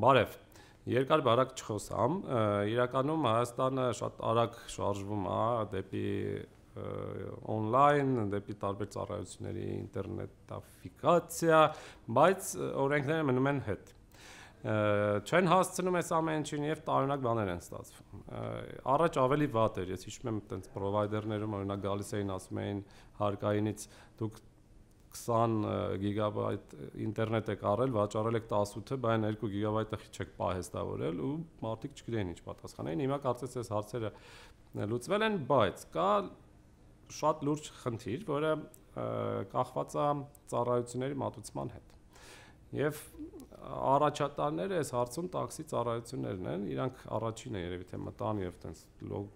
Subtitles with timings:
[0.00, 0.36] Բարև։
[0.90, 2.14] Երկար բարակ չխոսամ,
[2.72, 5.42] իրականում Հայաստանը շատ արագ շարժվում է
[5.74, 6.04] դեպի
[7.52, 11.62] on-line, դեպի տարբեր ծառայությունների ինտերնետաֆիկացիա,
[12.20, 12.52] բայց
[12.86, 13.94] օրենքները մնում են հետ
[14.60, 18.24] չեն հասցնում այս ամեն ինչին եւ տարօրինակ բաներ են ստացվում։
[18.92, 22.82] Առաջ ավելի վատ էր, ես հիշում եմ այտենց պրովայդերներում օրինակ գալիս էին ասում էին
[23.20, 23.86] հարկայինից
[24.20, 24.40] դուք
[25.10, 25.64] 20
[26.00, 26.74] գիգաբայթ
[27.04, 31.32] ինտերնետ եք առել, վաճառել եք 18-ը, բայց 2 գիգաբայթը չեք պահեստավորել ու
[31.64, 34.12] մարդիկ չգիտեն ինչ պատասխանեն։ Հիմա կարծես այս հարցերը
[34.90, 36.10] լուծվել են, բայց կա
[37.20, 38.52] շատ լուրջ խնդիր, որը
[39.50, 40.06] կախված է
[40.52, 41.96] ծառայությունների մատուցման հետ։
[42.80, 43.02] Եվ
[43.60, 48.82] առաջատարները այս հարցում տաքսի ծառայություններն են, իրանք առաջինը երևի թե մտան եւ տենց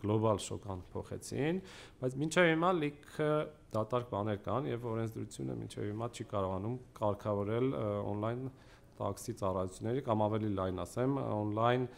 [0.04, 1.60] գլոբալ շոկան փոխեցին,
[2.00, 3.30] բայց մինչեւ հիմա լիքը
[3.74, 7.68] դատարկ բաներ կան եւ օրենսդրությունը մինչեւ հիմա չի կարողանում կարգավորել
[8.14, 8.52] on-line
[8.94, 11.88] տաքսի ծառայությունների կամ ավելի լայն ասեմ, on-line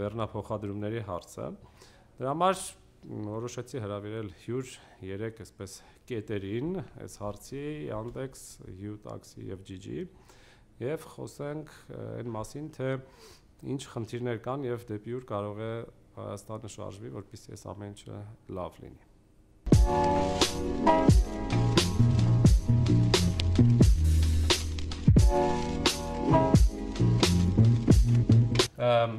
[0.00, 1.48] վերնափոխադրումների հարցը։
[2.20, 2.62] Դրա համար
[3.30, 5.76] որոշեցի հրավիրել հյուր 3 այսպես
[6.10, 10.04] կետերին այս հարցի Yandex, U-Taxi եւ GG
[10.80, 12.88] եւ խոսենք այն մասին, թե
[13.68, 15.72] ինչ խնդիրներ կան եւ դեպի ուր կարող է
[16.20, 18.16] Հայաստանը շարժվի, որպեսզի այս ամեն ինչը
[18.56, 19.02] լավ լինի։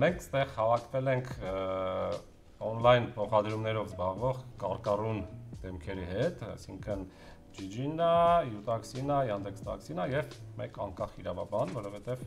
[0.02, 1.30] Մենք ստեղ հավաքվել ենք
[2.72, 5.22] on-line փոխադրումներով զբաղվող կարկառուն
[5.62, 7.06] դեմքերի հետ, այսինքն
[7.58, 8.14] GG-ն է,
[8.62, 12.26] U-Taxi-ն է, Yandex Taxi-ն է եւ մեկ անկախ իրավաբան, որովհետեւ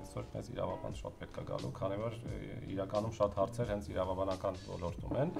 [0.00, 2.14] այսօր մեզ իրավաբան շատ պետք է գալու, քանի որ
[2.74, 5.32] իրականում շատ հարցեր հենց իրավաբանական ոլորտում են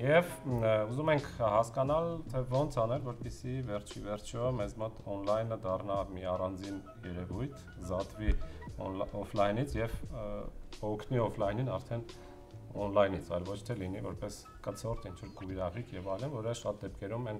[0.00, 6.28] եւ ուզում ենք հասկանալ թե ոնց անել, որպեսզի վերջի վերջո մեզ մոտ on-line-ը դառնա մի
[6.34, 6.78] առանձին
[7.10, 8.36] երևույթ, զատվի
[9.24, 9.98] օֆլայնից եւ
[10.94, 12.08] օգնի օֆլայնին արդեն
[12.74, 17.28] on-line-ից, այլ ոչ թե լինի որպես կցորդ ինչ որ գույրաղիկ եւ այլն, որը շատ դեպքերում
[17.30, 17.38] են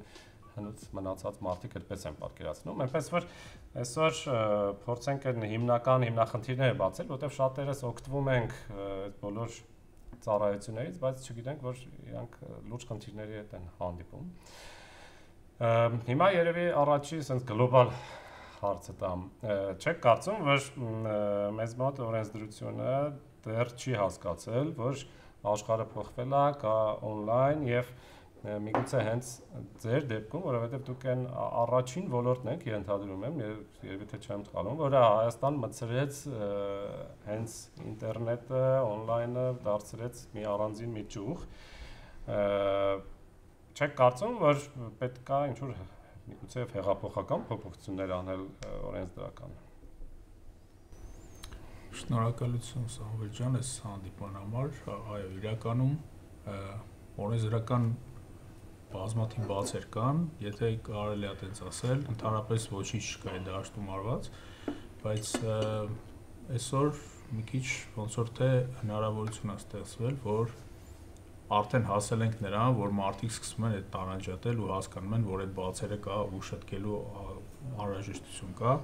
[0.54, 3.26] հնուց մնացած մարդիկ այդպես են պատկերացնում։ Այնպես որ
[3.82, 4.18] այսօր
[4.84, 8.54] փորձենք այն հիմնական հիմնախնդիրները բացել, որտեղ շատերս օգտվում ենք
[8.84, 9.56] այդ բոլոր
[10.24, 12.38] ծառայություններից, բայց չգիտենք, որ իրանք
[12.70, 14.30] լուրջ խնդիրների հետ են հանդիպում։
[16.08, 17.92] Հիմա երևի առաջի sense գլոբալ
[18.62, 19.26] հարցը տամ։
[19.82, 20.70] Չեք կարծում, որ
[21.58, 22.94] մեզ մոտ օրենսդրությունը
[23.44, 25.04] դեռ չի հասկացել, որ
[25.44, 28.13] աշխարհը փոխվել է, կա on-line եւ և
[28.44, 29.28] միգուցե հենց
[29.80, 31.22] ձեր դեպքում, որովհետև դուք այն
[31.64, 33.38] առաջին ոլորտն եք, ենթադրում եմ,
[33.88, 36.20] երևի թե չեմ սխալվում, որը Հայաստան մցրեց
[37.30, 37.56] հենց
[37.88, 41.48] ինտերնետը, on-line-ը դարձրեց մի առանձին մի ճյուղ։
[43.74, 44.64] Չեք կարծում, որ
[45.00, 45.76] պետք է ինչ որ
[46.24, 48.44] միգուցե հեղափոխական փոփոխություններ անել
[48.92, 49.60] օրենսդրական։
[51.94, 55.92] Շնորհակալություն Սամվել ջան, այս հանդիպման համար։ Այո, իրականում
[57.24, 57.84] օրենսդրական
[58.94, 64.28] բազմաթիվ բացեր կան, եթե կարելի է այդպես ասել, ընդհանրապես ոչինչ չկա այդ դաշտում արված,
[65.04, 65.32] բայց
[66.54, 67.02] այսօր
[67.34, 67.64] մի քիչ
[67.96, 68.50] ոնց որ թե
[68.82, 70.54] հնարավորություն է ստեղծվել, որ
[71.54, 75.54] արդեն հասել ենք նրան, որ մարդիկ սկսում են այդ տարանջատել ու հասկանում են, որ այդ
[75.58, 77.00] բացերը կա ու շտկելու
[77.84, 78.74] անհրաժեշտություն կա,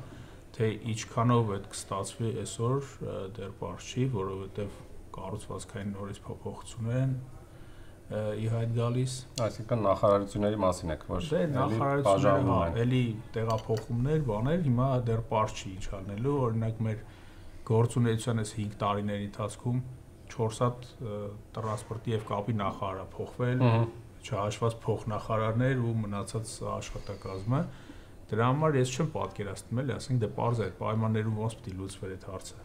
[0.56, 2.90] թե ինչքանով այդ կստացվի այսօր
[3.38, 4.78] դեռ բարձ չի, որովհետև
[5.16, 7.14] կառուցվածքային նորից փոփոխություններ են
[8.10, 9.12] ի հայտ գալիս։
[9.44, 13.02] Այսինքն նախարարությունների մասին եք, որ դե նախարարությունները հա, էլի
[13.36, 17.04] տեղափոխումներ, բաներ, հիմա դեռ པարզ չի ինչ անելու, օրինակ մեր
[17.70, 19.78] գործունեության այս 5 տարիների ընթացքում
[20.34, 20.88] 4 հատ
[21.54, 23.62] տրանսպորտի եւ կապի նախարարը փոխվել,
[24.26, 27.62] չհաշված փոխնախարարներ ու մնացած աշխատակազմը։
[28.30, 32.26] Դրա համար ես չեմ պատկերացնում էլի, ասենք դե parz է պայմաններում ոնց է լուծվեր այդ
[32.30, 32.58] հարցը։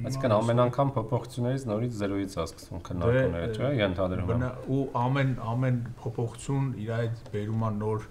[0.00, 4.44] Այսինքն ամեն անգամ փոփոխություններից նորից զերոյից է սկսվում քննարկումները, չէ՞, ենթադրում եմ։
[4.76, 8.06] Ու ամեն ամեն փոփոխություն իր այդ բերում է նոր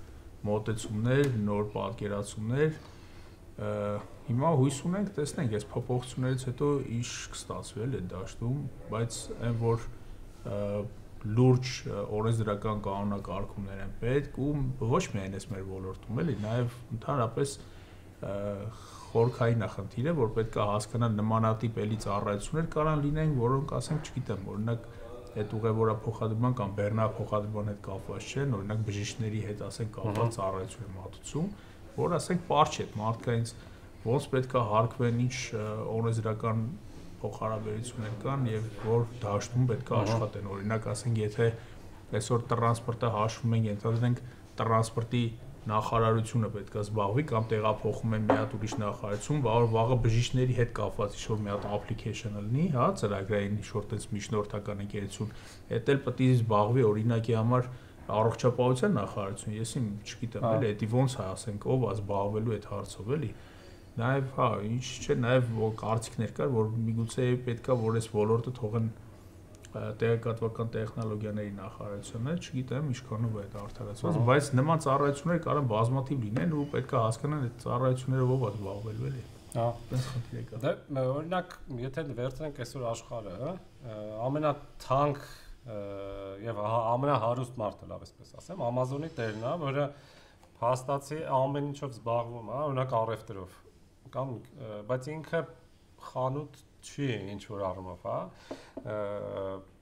[0.49, 2.77] մոտեցումներ, նոր պատկերացումներ։
[4.29, 6.67] Հիմա հույս ունենք, տեսնենք, այս փոփոխություններից հետո
[6.99, 8.59] ինչ կստացվի էլ այդ դաշտում,
[8.94, 9.17] բայց
[9.50, 9.88] այն որ
[11.39, 11.71] լուրջ
[12.15, 14.51] օրենսդրական կանոնակարգումներ են պետք ու
[14.94, 17.55] ոչ միայն այս մեր ոլորտում էլի, նաև ընդհանրապես
[19.09, 24.44] խորքային նախնդիր է, որ պետք է հասկանալ նմանատիպ էլի ծառայություններ կարան լինեն, որոնք ասենք, չգիտեմ,
[24.53, 24.88] օրինակ
[25.39, 30.85] այդ ուղևորա փոխադրման կամ բեռնա փոխադրման հետ կապված չեն, օրինակ բժիշկների հետ ասենք կապված ծառայություն
[30.85, 31.50] է մատուցում,
[32.00, 33.53] որ ասենք པարչ է մարդկայից
[34.09, 35.35] ոնց պետք է հարկվեն ինչ
[36.00, 36.63] օրենսդրական
[37.19, 41.47] փոխհարաբերություններ կան եւ որ դաշտում պետք է աշխատեն։ Օրինակ ասենք, եթե
[42.19, 44.21] այսօր տրանսպորտը հաշվում ենք, ենթադրենք
[44.59, 45.23] տրանսպորտի
[45.67, 51.17] նախարարությունը պետքա զբաղվի կամ տեղափոխում են մի հատ ուրիշ նախարարություն, որ վաղը բժիշկների հետ կապված
[51.19, 55.33] ինչ-որ մի հատ application լինի, հա, ծրագրային ինչ-որ տես միջնորդական ընկերություն,
[55.75, 57.69] դա էլ պետք է զբաղվի օրինակի համար
[58.09, 62.65] առողջապահության նախարարություն, ես իմ չգիտեմ, հա։ էլի դա ոնց է, ասենք, ով է զբաղվելու այդ
[62.69, 63.29] հարցով, էլի։
[64.00, 68.89] Նաև, հա, ինչ չէ, նաև կարծիքներ կար, որ միգուցե պետքա որ այս ոլորտը թողեն
[69.69, 76.56] տեղեկատվական տեխնոլոգիաների նախարարությունը, չգիտեմ, ինչքանով է դա արդարացված, բայց նման ծառայություններ կարող են բազմաթիվ լինեն
[76.60, 80.71] ու պետքա հասկանան այդ ծառայությունները ով է զբաղվելու էլի։ Հա։ Այդպես խնդիր է կա։ Դե
[80.89, 83.54] մ- օրինակ, եթե վերցնենք այսօր աշխարհը,
[84.30, 85.21] ամենաթանկ
[86.50, 89.86] եւ ահա ամենահարուստ մարդը, լավ էսպես ասեմ, Amazon-ի տերն է, որը
[90.60, 93.57] փաստացի ամեն ինչով զբաղվում է, օրինակ առևտրով։
[94.15, 94.31] Կամ
[94.89, 95.42] բայց ինքը
[96.07, 96.60] խանութ
[96.90, 98.19] չի ինչ որ առումով, հա։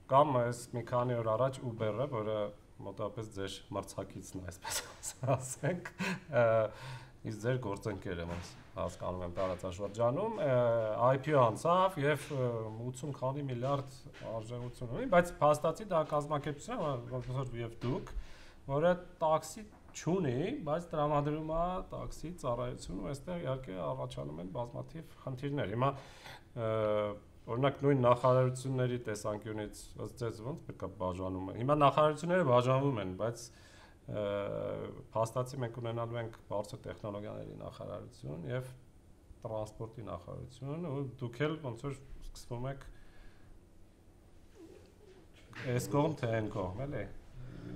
[0.08, 2.38] Կամ այս մի քանի օր առաջ Uber-ը, որը
[2.86, 5.90] մոտավորապես ձեր մրցակիցն է, այսպես ասենք,
[7.28, 10.36] իսկ ձեր գործընկերը ոնց հասկանում եմ տարածաշրջանում
[11.08, 12.50] IPO անցավ եւ ը,
[12.86, 13.96] 80 քանի միլիարդ
[14.32, 18.12] արժեքություն ունի, բայց փաստացի դա կազմակերպություն է, ոնց որ եւ դուք,
[18.68, 18.92] որը
[19.24, 19.64] տաքսի
[19.98, 20.34] չունի,
[20.66, 21.62] բայց տրամադրում է
[21.92, 25.90] տաքսի ծառայություն ու այստեղ իհարկե առաջանում են բազմաթիվ խնդիրներ։ Հիմա
[27.48, 33.14] օրինակ նույն նախարարությունների տեսանկյունից ըստ ձեզ ոնց պետք է բաժանում են։ Հիմա նախարարությունները բաժանվում են,
[33.22, 33.46] բայց
[34.08, 38.70] փաստացի մենք ունենալու ենք բարձր տեխնոլոգիաների նախարարություն եւ
[39.42, 41.98] տրանսպորտի նախարարություն ու դուք էլ ոնց որ
[42.28, 42.86] սկսվում եք
[45.74, 47.04] այս կողմ թե այն կողմ, էլի։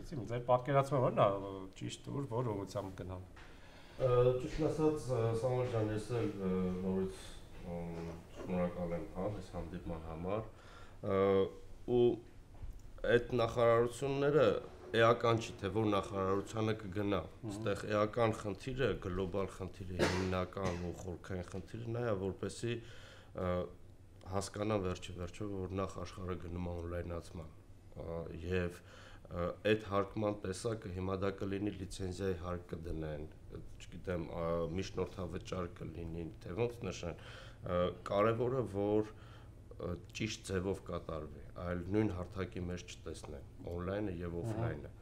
[0.02, 1.28] Իսկի ձեր պատկերացումը ո՞րն է
[1.78, 3.28] ճիշտ ուր որ ուղղությամբ գնան։
[4.42, 5.06] Ճիշտ ասած,
[5.42, 6.28] Սամվել ջան, ես էլ
[6.82, 7.22] նորից
[7.62, 10.46] շնորհակալ եմ հա այս հանդիպման համար
[11.96, 12.06] ու
[13.12, 14.46] այդ նախարարությունները
[15.02, 17.20] էական չի թե որ նախարարությանը կգնա
[17.50, 22.74] այստեղ էական խնդիրը գլոբալ խնդիրը հիմնական ու խորքային խնդիրը նա է որպեսի
[24.32, 27.50] հասկանան վերջի վերջո որ նախ աշխարհը գնում է օնլայնացման
[28.42, 28.84] եւ ը,
[29.32, 33.26] այդ հարկման տեսակը հիմա դա կլինի լիցենզիայի հարկ կդնեն
[33.82, 34.26] չգիտեմ
[34.78, 37.22] միջնորդավճար կլինի թե ոնց նշան
[38.08, 39.12] կարևորը որ
[40.18, 44.92] ճիշտ ձևով կատարվի այլ նույն հարթակի մեջ չտեսնեն on-line-ը եւ off-line-ը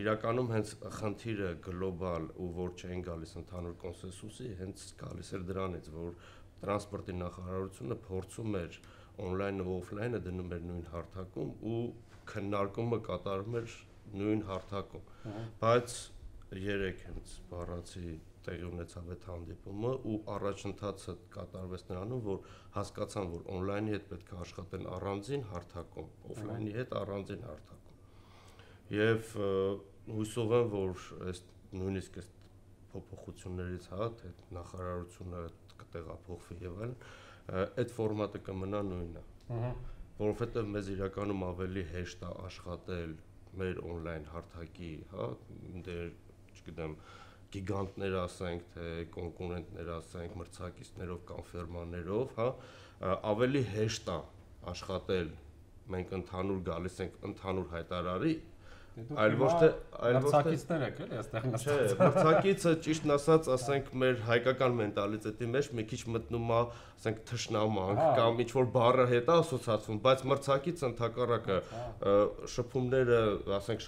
[0.00, 6.18] իրականում հենց խնդիրը գլոբալ ու որ չեն գալիս ընդհանուր կոնսենսուսի հենց գալիս էր դրանից որ
[6.64, 8.78] տրանսպորտի նախարարությունը փորձում էր
[9.26, 11.80] on-line-ը ու off-line-ը դնում էր նույն հարթակում ու
[12.30, 13.76] քննարկումը կատարում էր
[14.20, 15.06] նույն հարթակում
[15.60, 15.94] բայց
[16.60, 18.12] երեք հենց բառացի
[18.46, 22.38] տեղի ունեցավ այդ հանդիպումը ու առաջընթացը կատարվեց նրանում, որ
[22.76, 27.98] հասկացան, որ on-line-ի հետ պետք է աշխատեն առանձին հարթակում, off-line-ի հետ առանձին հարթակում։
[29.44, 29.50] ը,
[30.16, 31.42] հույսով եմ, որ այս
[31.80, 32.30] նույնիսկ այս
[32.90, 35.44] փոփոխություններից հա, թե նախարարությունը
[35.84, 36.96] կտեղափոխվի եւ այլն,
[37.84, 39.70] այդ ֆորմատը կմնա նույնը Ահա։
[40.20, 43.12] որովհետև մեզ իրականում ավելի հեշտ է աշխատել
[43.60, 45.28] մեր on-line հարթակի, հա,
[45.86, 46.10] դեր,
[46.58, 46.96] չգիտեմ,
[47.54, 52.48] գիգանտներ ասենք, թե կոնկուրենտներ ասենք, մրցակիցներով կամ ֆիրմաներով, հա,
[53.32, 54.18] ավելի հեշտ է
[54.74, 55.32] աշխատել
[55.94, 58.34] մենք ընդհանուր գալիս ենք ընդհանուր հայտարարի,
[59.20, 59.68] այլ ոչ թե
[60.06, 64.74] այլ ոչ թե մրցակիցներ եք էլի այստեղ Չէ, նստած։ մրցակիցը ճիշտն ասած, ասենք մեր հայկական
[64.80, 66.62] մենտալիտետի մեջ մի քիչ մտնում է,
[67.00, 72.18] ասենք թշնամանք կամ ինչ որ բառը հետ է ասոցացվում, բայց մրցակիցը ընդհակառակը Հա։
[72.56, 73.22] շփումները,
[73.60, 73.86] ասենք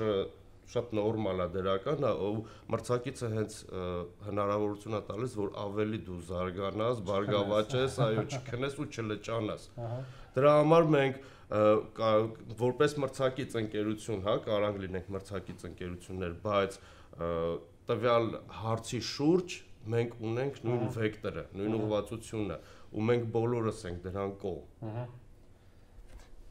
[0.73, 2.37] շատ նորմալ է դրական է ու
[2.73, 3.57] մրցակիցը հենց
[4.29, 9.99] հնարավորություն է տալիս որ ավելի դու զարգանաս, բարգավաճես, այո, չքնես ու չլճանաս։ Ահա։
[10.39, 11.21] Դրա համար մենք
[11.53, 16.79] որպես մրցակից ընկերություն, հա, կարանք լինենք մրցակից ընկերություններ, բայց
[17.93, 18.29] տվյալ
[18.63, 19.57] հարցի շուրջ
[19.93, 22.57] մենք ունենք նույն վեկտորը, նույն ուղղվածությունը
[22.93, 25.05] ու մենք բոլորս ենք դրան կողմ։ Ահա։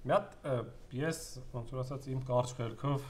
[0.02, 0.38] Մի հատ
[0.98, 1.18] ես
[1.54, 3.10] ոնց որ ասած իմ կարճ քերքով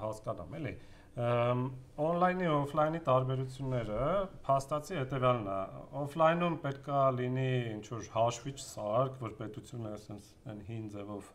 [0.00, 0.72] հասկանամ, էլի։
[1.16, 4.00] on-line-ի ու off-line-ի տարբերությունները
[4.44, 5.60] փաստացի հետեւյալն է։
[6.02, 11.30] Off-line-ում պետքա լինի ինչ որ հաշվիչ սարք, որ պետությունը ասենց այն հին ձևով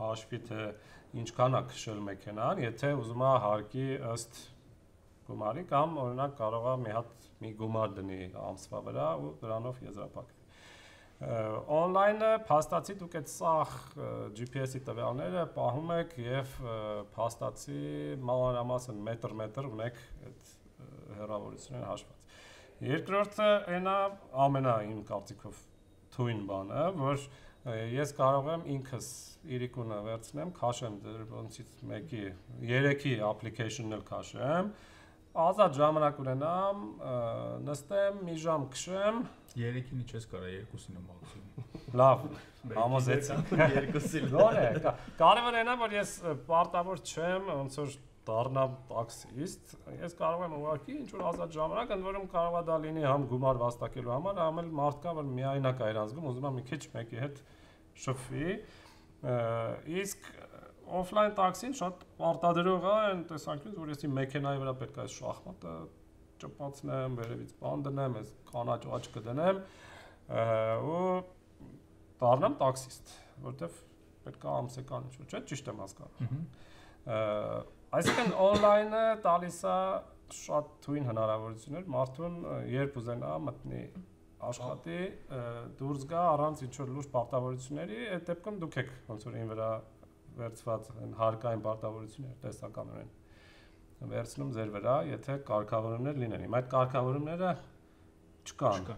[0.00, 0.68] հաշվի թե
[1.24, 4.40] ինչքան է քշել մեքենան, եթե ուզում է հարկի ըստ
[5.30, 10.43] գումարի կամ օրինակ կարող է մի հատ մի գումար դնի ամսվա վրա ու դրանով եզրափակվի։
[11.24, 13.74] Օնլայնը փաստացի դուք այդ սախ
[14.38, 16.56] GPS-ի տվյալները պահում եք եւ
[17.14, 17.78] փաստացի
[18.30, 20.50] մանրամասն մետր-մետր ունեք այդ
[21.20, 22.26] հեռավորությունները հաշված։
[22.84, 23.96] Երկրորդը այնա
[24.44, 25.60] ամենա իմ կարծիքով
[26.14, 27.22] թույն բանը, որ
[27.94, 29.06] ես կարող եմ ինքս
[29.54, 32.24] իրիկունը վերցնեմ, քաշեմ դեր ոնցից մեկի,
[32.68, 34.68] երեքի application-ն էլ քաշեմ,
[35.34, 36.82] ազատ ժամանակ ունենամ,
[37.66, 39.16] նստեմ, մի ժամ քշեմ,
[39.54, 42.24] 3-ին իջես կարա 2-ին մաքսիմում։ լավ,
[42.78, 43.38] համոզեցի։
[43.74, 46.12] Երկուսի Գոնե, կա- կարևորն է, որ ես
[46.48, 52.06] պարտավոր չեմ, ոնց որ դառնամ տաքսիստ, ես կարող եմ ուղղակի ինչ որ ազատ ժամանակ, ընդ
[52.08, 55.90] որում կարող է դա լինի համ գումար վաստակելու համար, համ էլ մարդկա, որ միայնակ է
[55.92, 57.42] իրան զգում, ուզում է մի քիչ մեկի հետ
[58.04, 58.48] շփվի։
[60.04, 60.26] Իսկ
[61.00, 65.16] օֆլայն տաքսին շատ պարտադրող է այն տեսանկյունից, որ ես իմ մեքենայի վրա պետք է այս
[65.20, 65.74] շախմատը
[66.44, 70.46] ճպացնեմ, վերևից բան դնեմ, այս կանաչ աչք կդնեմ ը,
[70.84, 71.04] ու
[72.24, 73.12] դառնամ տաքսիստ,
[73.44, 73.78] որովհետև
[74.24, 76.42] պետք է ամսական ինչ-որ, չէ՞, ճիշտ եմ հասկանում։
[77.94, 79.78] Այսինքն on-line-ը տալիս է
[80.34, 82.38] շատ թույն հնարավորություններ մարդուն
[82.72, 83.82] երբ ուզենա մտնի
[84.44, 84.98] աշխատի,
[85.78, 89.68] դուրս գա առանց ինչ-որ լուրջ պարտավորությունների, այդ դեպքում դուք եք ոնց որ ին վրա
[90.38, 93.12] վերծված այն հարկային պարտավորություններ տեսականորեն
[94.10, 97.52] վերցնում ձեր վրա, եթե կարգավորումներ լինեն։ Հիմա այդ կարգավորումները
[98.44, 98.96] չկան։ Չկա։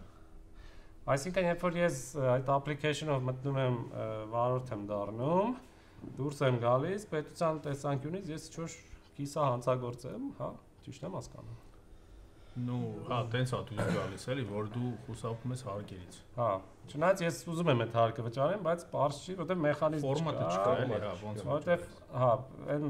[1.13, 1.99] Այսինքն երբ որ ես
[2.33, 3.77] այդ application-ով մտնում եմ
[4.33, 5.53] վարորդ եմ դառնում,
[6.17, 8.75] դուրս եմ գալիս, պետության տեսանկյունից ես ինչ-որ
[9.21, 10.51] կիսա հանցագործ եմ, հա,
[10.87, 11.66] ճիշտ եմ հասկանում։
[12.57, 16.47] Ну, հա, տենց է դու գալիս էլի, որ դու խուսափում ես հարկերից։ Հա,
[16.89, 20.97] չնայած ես ուզում եմ այդ հարկը վճարեմ, բայց բարձ չի, որտեղ մեխանիզմ Ֆորմատը չկա էլի,
[21.03, 21.85] հա, ոնց որ։ Որտեվ
[22.23, 22.31] հա,
[22.73, 22.87] այն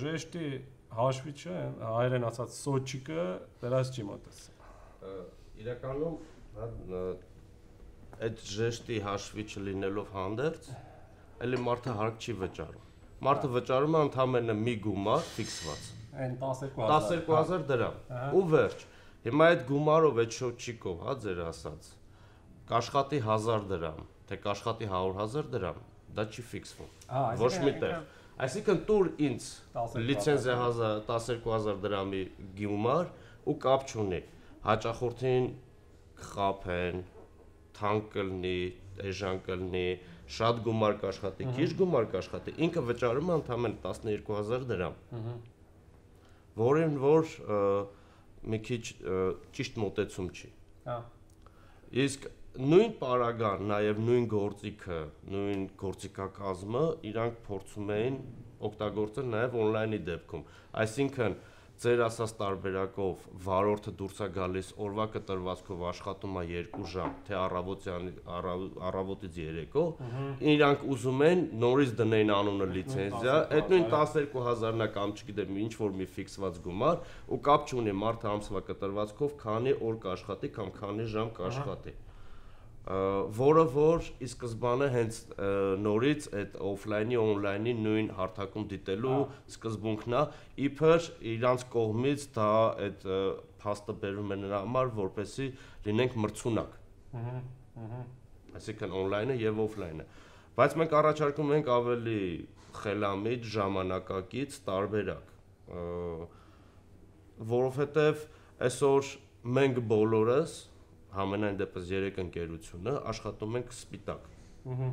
[0.00, 0.48] ժեշտի
[0.94, 3.28] հաշվիչը, հայերեն ասած սոչիկը
[3.64, 4.42] դրած չի մոտես։
[5.64, 6.18] իրականում
[6.54, 6.68] հա
[8.22, 10.66] այդ ժեշտի հաշվիչը լինելով հանդերձ,
[11.44, 12.84] ելի մարդը հարկ չի վճարում։
[13.26, 15.88] Մարդը վճարում է ընդամենը մի գումար ֆիքսված։
[16.24, 17.96] Այն 12000 12000 դրամ։
[18.38, 18.84] Ու վերջ։
[19.24, 21.86] Հիմա այդ գումարով, այդ շոչիկով, հա ձեր ասած,
[22.68, 25.78] կաշխատի 1000 դրամ, թե կաշխատի 100000 դրամ,
[26.18, 26.90] դա չի ֆիքսվում։
[27.40, 27.96] Ոչ այսինքն մի տեղ։
[28.44, 32.22] Այսինքն տուր ինձ 12000 լիցենզիա 1000 12000 դրամի
[32.60, 33.10] գումար
[33.48, 34.20] ու կապ չունի։
[34.64, 35.48] Հաճախորդին
[36.20, 37.02] կխափեն,
[37.78, 38.58] թանկ կլինի,
[39.08, 39.86] էժան կլինի,
[40.34, 44.94] շատ գումար կաշխատի, քիչ գումար կաշխատի, ինքը վճարում է ընդամենը 12000 դրամ,
[46.60, 47.58] որին որ ը,
[48.52, 48.82] մի քիչ
[49.56, 50.50] ճիշտ մոտեցում չի։
[50.84, 50.96] Հա։
[52.04, 54.98] Իսկ նույն պարագան, նաև նույն գործիքը,
[55.34, 58.18] նույն գործիքակազմը իրանք փորձում էին
[58.68, 60.44] օգտագործել նաև on-line-ի դեպքում։
[60.84, 61.36] Այսինքն
[61.82, 66.44] ձեր ասած տարբերակով վարորդը դուրս է գալիս օրվա կտրվածքով աշխատում է
[66.76, 69.84] 2 ժամ, թե առավոտյան առավ- առավոտից երեկո,
[70.54, 76.08] իրանք ուզում են նորից դնեն անունը լիցենզիա, այդ նույն 12000-նա կամ չգիտեմ ինչ որ մի
[76.14, 77.04] ֆիքսված գումար
[77.34, 82.13] ու կապ չունի մարդը ամսվա կտրվածքով քանի օր կաշխատի կամ քանի ժամ կաշխատի։ Ա,
[82.84, 85.18] որը որ ի սկզբանե հենց
[85.84, 89.20] նորից այդ օֆլայնի on-line-ի նույն հարթակում դիտելու
[89.54, 90.24] սկզբունքն է
[90.66, 92.48] իբր իրանց կողմից դա
[92.86, 93.06] այդ
[93.64, 95.46] փաստը բերում է նրա համար որպեսի
[95.88, 96.76] լինենք մրցունակ
[97.14, 97.38] Ահա։
[97.84, 98.02] Ահա։
[98.60, 100.06] այսինքն on-line-ը եւ off-line-ը
[100.60, 102.20] բայց մենք առաջարկում ենք ավելի
[102.84, 105.32] խելամիտ ժամանակակից տարբերակ
[107.54, 108.28] որովհետեւ
[108.68, 109.10] այսօր
[109.56, 110.54] մենք բոլորս
[111.18, 114.30] համենայն դեպս երեք ընկերությունը աշխատում ենք սպիտակ
[114.74, 114.88] Ահա։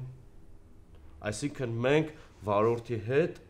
[1.31, 2.11] Այսինքն մենք
[2.47, 3.41] վարորդի հետ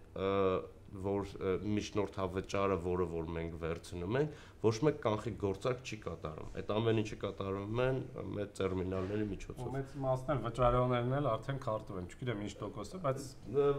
[0.91, 1.29] որ
[1.71, 7.17] միջնորդավճարը, որը որ մենք վերցնում ենք, ոչ մեկ կանխիկ գործարք չի կատարում։ Այդ ամեն ինչը
[7.21, 12.43] կատարում են ը, մեր տերմինալների միջոցով։ մեծ մասն էլ վճարողներն էլ արդեն քարտով են, չգիտեմ
[12.43, 13.29] ինչ տոկոսը, բայց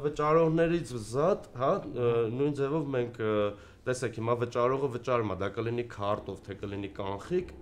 [0.07, 1.71] Վճարողներից զատ, հա,
[2.41, 3.23] նույն ձևով մենք
[3.93, 7.55] տեսեք հիմա վճարողը վճարում է, դա կլինի քարտով, թե կլինի կանխիկ,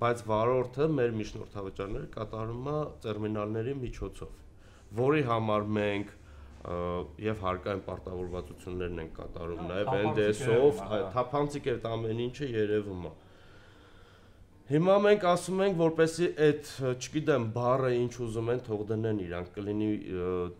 [0.00, 4.30] բայց վարորդը մեր միջնորդավճարները կատարում է տերմինալների միջոցով,
[5.00, 6.14] որի համար մենք
[7.22, 10.80] եւ հարկային պարտավորվածություններն են կատարում, նաեւ NDS-ով,
[11.14, 13.12] թափանցիկ այդ ամեն ինչը երևում է։
[14.66, 16.68] Հիմա մենք ասում ենք, որպեսի այդ,
[16.98, 19.90] չգիտեմ, բառը ինչ ուզում են թող դնեն իրանք, կլինի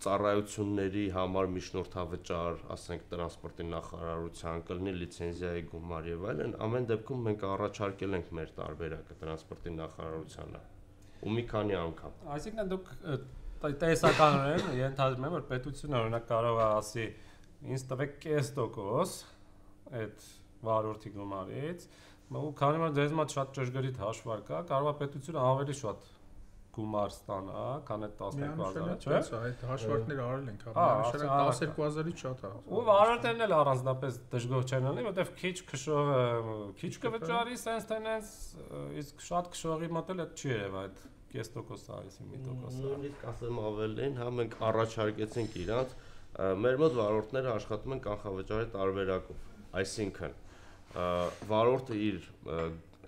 [0.05, 8.17] ծառայությունների համար միջնորդավճար, ասենք տրանսպորտի նախարարության, կլինի լիցենզիայի գումար եւ այլն, ամեն դեպքում մենք առաջարկել
[8.21, 10.63] ենք մեր տարբերակը տրանսպորտի նախարարությանը։
[11.27, 12.95] Ու մի քանի անգամ։ Այսինքն դուք
[13.83, 17.07] տեսականորեն ենթադրում եմ որ պետությունը օրինակ կարող է ասի
[17.75, 19.21] ինձ տվեք կես տոկոս
[19.97, 20.27] այդ
[20.67, 21.87] վարորդի գումարից
[22.27, 26.07] ու քանի որ դες մոտ շատ ճշգրիտ հաշվար կա կարող է պետությունը ավելի շատ
[26.77, 32.43] գումար ստանա քան այդ 12000-ը չէ այդ հաշվարկները արել ենք, հա, Հա, ասա- 12000-ից շատ
[32.45, 36.19] է։ ու վարորդներն էլ առանձնապես դժգոհ չեն լինի որովհետև քիչ քշողը
[36.83, 38.31] քիչ կվճարի sense tenants
[39.05, 41.01] իսկ շատ քշողի մոտ էլ այդ չի երևա այդ
[41.37, 45.97] կես տոկոս արեցի մի տոկոս Նույնիսկ ասեմ ավելին, հա մենք առաջարկեցինք իրանց
[46.67, 49.37] մեր մոտ վարորդները աշխատում են կանխավճարի տարբերակով։
[49.81, 50.37] Այսինքն
[51.51, 52.29] վարորդը իր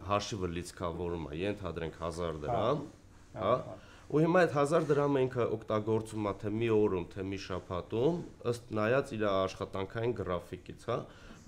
[0.08, 2.82] հաշիվը լիցքավորում է, ենթադրենք 1000 դրամ,
[3.38, 3.52] հա։
[4.08, 8.20] Ու հիմա այդ 1000 դրամը ինքը օգտագործում է թե մի օրում, թե մի շաբաթում,
[8.52, 10.98] ըստ նայած իր աշխատանքային գրաֆիկից, հա։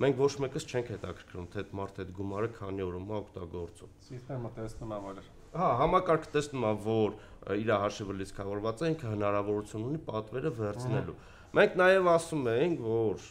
[0.01, 4.51] Մենք ոչ մեկս չենք հետաքրքրում, թե այդ մարդը այդ գումարը քանի օրում է օգտագործում։ Սիստեմը
[4.57, 5.19] տեսնում է որ
[5.51, 7.17] Հա, համակարգը տեսնում է, որ
[7.61, 11.17] իր հաշիվը լիցքավորված է, ինքը հնարավորություն ունի պատվերը վերցնելու։
[11.59, 13.25] Մենք նաև ասում ենք, որ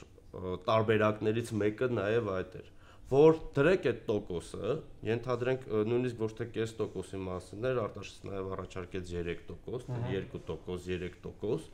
[0.68, 2.68] տարբերակներից մեկը նաև այդ էր
[3.10, 4.74] որ դրեք այդ տոկոսը,
[5.08, 11.72] ենթադրենք նույնիսկ ոչ թե կես տոկոսի մասներ, Արտաշես նաև առաջարկեց 3%, թե 2%, 3%։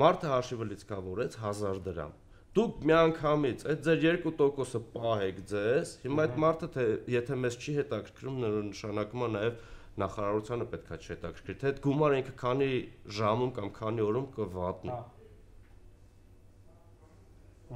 [0.00, 2.16] Մարդը հաշիվը լիցքավորեց 1000 դրամ։
[2.56, 8.40] Դուք միանգամից այդ ձեր 2%-ը պահեք ձեզ, հիմա այդ մարդը թե եթե մեզ չի հետաքրքրում,
[8.70, 9.62] նշանակում է նաև
[10.00, 12.70] նախարարությանը պետքա չհետաքրքրի, թե այդ գումարը ինքը քանի
[13.20, 15.04] ժամում կամ քանի օրում կվատնի։ Հա։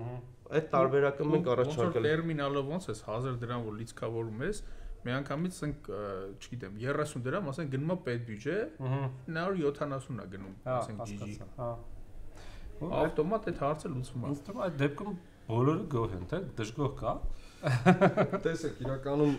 [0.00, 4.62] Ահա։ Այդ տարբերակը մենք առաջարկել ենք։ տերմինալը ոնց է 1000 դրամ որ լիցքավորում ես
[5.00, 5.90] միանգամից ասենք
[6.40, 8.56] չգիտեմ 30 դրամ ասենք գնում է պետ բյուջե
[8.88, 9.00] Ահա։
[9.36, 11.70] 970-ա գնում Հա, ասենք GG Հա։
[13.00, 15.16] ավտոմատ այդ հարցը լուծվում է ինձ թվում է այդ դեպքում
[15.50, 17.12] բոլորը գոհ են, թե դժգոհ կա։
[18.44, 19.34] Տեսեք, իրականում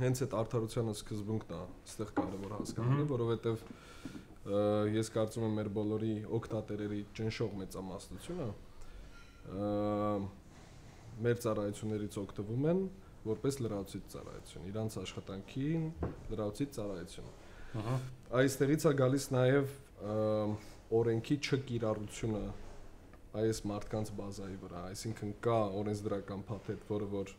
[0.00, 3.64] հենց այդ արդարությանը սկզբունքն է, այստեղ կարևոր հասկանալը, որովհետև
[4.96, 8.48] ես կարծում եմ մեր բոլորի օկտատերերի ճնշող մեծամասնությունը
[11.20, 12.82] մեր ծառայություններից օգտվում են
[13.26, 15.82] որպես լրացուցիչ ծառայություն, իրանց աշխատանքին
[16.30, 17.30] լրացուցիչ ծառայություն։
[17.80, 17.96] Ահա։
[18.40, 19.74] Այստեղից է գալիս նաև
[21.00, 22.42] օրենքի չկիրառությունը
[23.40, 27.34] այս մարդկանց բազայի վրա, այսինքն կա օրենսդրական փաթեթ, որը որ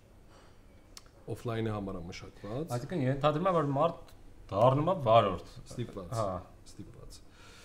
[1.31, 4.13] օֆլայնի համար է մշակված, Այսինքն ենթադրում է որ մարդ
[4.51, 6.29] դառնում է վարորդ։ ստիպված, Հա։
[6.71, 7.19] ստիպված։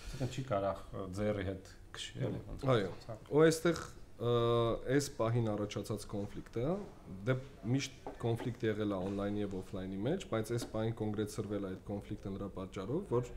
[0.07, 0.83] Այսինքն չի կարող
[1.17, 1.71] ձեռի հետ
[2.27, 2.91] էլի։ ոնց։ Այո։
[3.37, 3.81] Ու այստեղ
[4.17, 6.69] այս պահին առաջացած կոնֆլիկտը
[7.27, 7.33] դե
[7.73, 12.31] միշտ կոնֆլիկտ եղել է on-line եւ off-line-ի մեջ, բայց այս պահին կոնգրեսրվել է այդ կոնֆլիկտը
[12.37, 13.29] նրա պատճառով, որ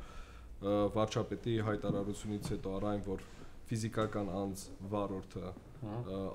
[0.97, 3.27] վարչապետի հայտարարությունից հետո առայն որ
[3.71, 5.53] ֆիզիկական անձ վարորդը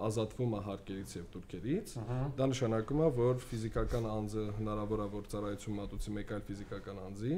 [0.06, 1.92] ազատվում է հարկերից եւ դուրքերից,
[2.38, 7.36] դա նշանակում է, որ ֆիզիկական անձը հնարավոր է որ ծառայություն մատուցի մեկ այլ ֆիզիկական անձի,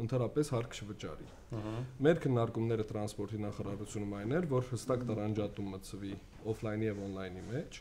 [0.00, 1.26] ընդհանրապես հարկ չվճարի։
[1.58, 1.72] Ահա։
[2.06, 6.12] Մեր քննարկումները տրանսպորտի նախարարությունում այն էր, որ հստակ տարանջատում մցվի
[6.52, 7.80] օֆլայնի եւ on-line-ի մեջ,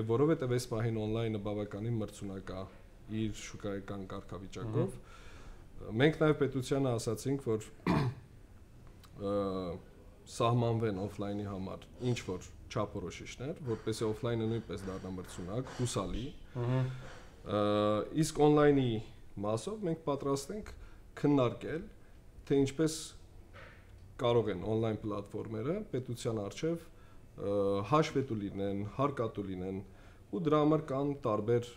[0.00, 2.62] եւ որովհետեւ այս պահին on-line-ը բավականին մրցունակ է
[3.20, 4.98] իր շուկայական կարգավիճակով,
[6.00, 7.60] մենք նաեւ պետությանը ասացինք, որ
[10.30, 16.26] սահմանվեն օֆլայնի համար ինչ որ չափորոշիչներ, որպեսզի օֆլայնը նույնպես դառնա մրցունակ, հուսալի,
[18.22, 18.92] իսկ on-line-ի
[19.44, 20.70] մասով մենք պատրաստ ենք
[21.20, 21.82] քննարկել
[22.48, 22.96] թե ինչպես
[24.20, 26.86] կարող են on-line պլատֆորմերը պետության արչև
[27.90, 29.80] հաշվետու լինեն, հարկատու լինեն
[30.30, 31.68] ու դրա համար կան տարբեր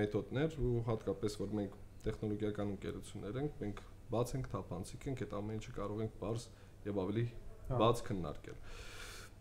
[0.00, 3.82] մեթոդներ ու հատկապես որ մենք տեխնոլոգիական ընկերություններ ենք, մենք
[4.14, 6.48] բաց ենք, թափանցիկ ենք, այդ ամեն ինչը կարող ենք բարձ
[6.84, 7.24] եւ ավելի
[7.64, 8.56] Հա։ բաց քննարկել։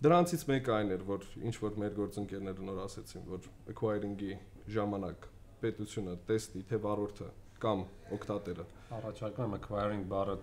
[0.04, 4.38] Դրանցից մեկը այն էր, որ ինչ որ մեր գործընկերները նոր ասեցին, որ acquiring-ի
[4.78, 5.28] ժամանակ
[5.64, 7.28] պետությունը տեսնի թե վարորդը
[7.64, 7.86] կամ
[8.18, 10.36] օկտատերը Առաջարկում եմ acquiring բառը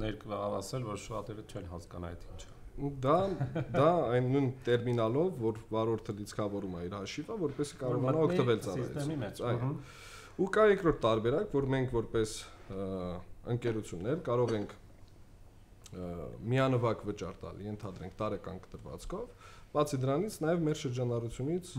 [0.00, 2.50] ներկա ասել, որ շատերը չեն հասկանա այդ ինչը։
[3.04, 3.16] դա
[3.76, 9.70] դա այն նույն տերմինալով, որ վարորդը լիցքավորում է իր հաշիվը, որպեսզի կարողանա օգտվել ծառայությունից։ Այո։
[10.40, 12.34] Ու կա երկրորդ տարբերակ, որ մենք որպես
[13.54, 14.76] ընկերություններ կարող ենք
[16.50, 21.72] միանվագ վճար տալ, ենթադրենք տարեկան կտրվածքով, բացի դրանից նաև մեր շրջանառությունից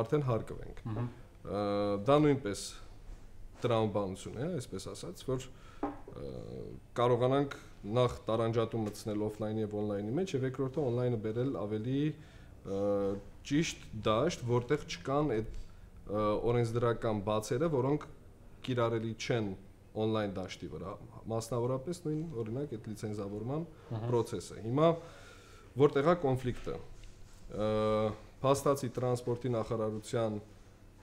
[0.00, 0.84] արդեն հարկվենք։
[2.06, 2.62] Դա նույնպես
[3.64, 5.46] տրամաբանություն է, այսպես ասած, որ
[7.00, 7.56] կարողանանք
[7.96, 12.02] նախ տարանջատում մտցնել օֆլայնի եւ on-line-ի մեջ եւ երկրորդը on-line-ը բերել ավելի
[13.50, 15.58] ճիշտ դաշտ, որտեղ չկան այդ
[16.50, 18.06] օրենսդրական բացերը, որոնք
[18.66, 19.50] կիրառելի չեն
[20.00, 20.92] on-line դաշտի վրա,
[21.30, 23.64] մասնավորապես նույն օրինակ այդ լիցենզավորման
[24.10, 24.90] process-ը։ Հիմա
[25.80, 26.76] որտեղ է կոնֆլիկտը։
[28.44, 30.38] Փաստացի տրանսպորտի նախարարության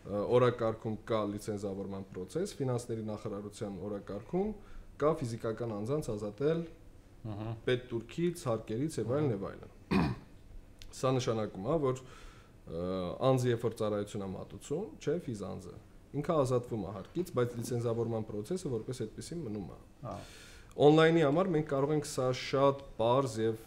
[0.08, 4.52] օրակարգում կա լիցենզավորման process, ֆինանսների նախարարության օրակարգում
[5.02, 6.62] կա ֆիզիկական անձանց ազատել
[7.68, 9.74] պետ турքից, հարկերից եւ այլն եւ այլն։
[10.98, 12.02] Սա նշանակում է, որ
[13.28, 15.76] անձի երբ ծառայությունա մատուցում, չէ ֆիզանձը։
[16.18, 20.16] Ինքը ազատվում է հարկից, բայց լիցենզավորման process-ը որպես այդպեսին մնում է։ Հա։
[20.88, 23.62] Օնլայնի համար մենք կարող ենք սա շատ པարզ եւ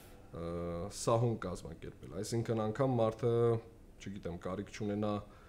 [1.01, 3.33] սահուն կազմակերպել։ Այսինքն անգամ մարդը,
[4.01, 5.40] չգիտեմ, կարիք չունենա չու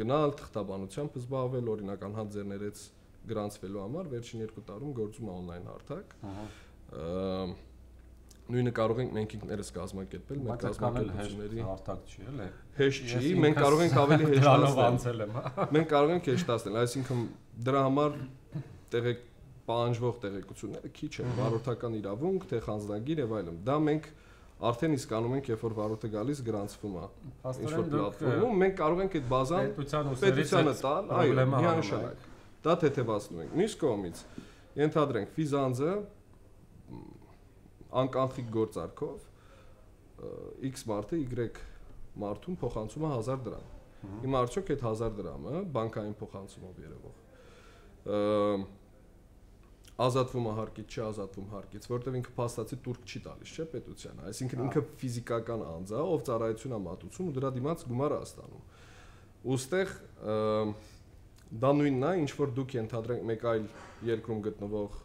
[0.00, 2.84] գնալ թղթաբանությամբ զբաղվել, օրինակ անհատ ձեռներեց
[3.30, 6.46] գրանցվելու համար վերջին 2 տարում գործում է on-line հարթակ։ Ահա։
[8.50, 12.46] նույնը կարող ենք մենք ինքներս կազմակերպել մեր կազմակերպությունների հարթակ չի, էլի։
[12.80, 16.78] հեշտ չի, մենք կարող ենք ավելի հեշտ Դրանով անցնել։ անցել եմ։ Մենք կարող ենք հեշտացնել,
[16.80, 17.22] այսինքն
[17.68, 18.16] դրա համար
[18.90, 19.22] տեղեկ
[19.70, 24.08] պահանջվող տեղեկությունները քիչ են, վարորդական իրավունք, թե խանձնագիր եւ այլն։ Դա մենք
[24.60, 28.58] արդեն իսկ անում ենք, երբ որ վարորդը գալիս գրանցվում է ինչ որ Փաստորեն դուք պլատֆորմում,
[28.60, 29.70] մենք կարող ենք այդ բազան
[30.20, 32.26] պետությանը տալ, այո, միանշանակ։
[32.66, 34.22] Դա թեթևացնում ենք։ Մյուս կողմից
[34.80, 35.94] ենթադրենք ֆիզանձը
[38.00, 39.16] անկանխիկ գործարքով
[40.70, 41.48] X մարդը Y
[42.20, 43.66] մարդուն փոխանցում է 1000 դրամ։
[44.20, 47.16] Հիմա արդյոք այդ 1000 դրամը բանկային փոխանցումով երևող
[50.00, 54.60] ազատվում է հարկից, չի ազատվում հարկից, որտեղ ինքը փաստացի турք չի տալիս, չէ, պետությանը։ Այսինքն
[54.60, 58.64] հա։ ինքը ֆիզիկական անձ է, ով ծառայություն է մատուցում ու դրա դիմաց գումարը աստանում։
[59.50, 59.92] Ոստեղ
[61.50, 63.64] դա նույնն է, ինչ որ դուք ենթադրենք մեկ այլ
[64.10, 64.98] երկրում գտնվող